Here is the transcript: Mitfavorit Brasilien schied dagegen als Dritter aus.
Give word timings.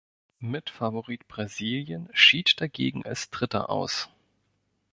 Mitfavorit 0.39 1.27
Brasilien 1.27 2.09
schied 2.11 2.59
dagegen 2.59 3.05
als 3.05 3.29
Dritter 3.29 3.69
aus. 3.69 4.09